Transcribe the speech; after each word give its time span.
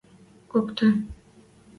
Кокты. 0.53 0.89